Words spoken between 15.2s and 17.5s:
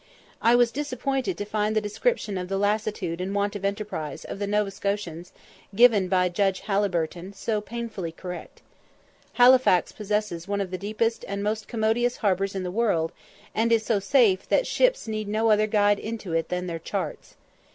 no other guide into it than their charts.